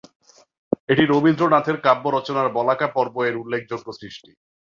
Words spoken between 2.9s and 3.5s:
পর্ব"-এর একটি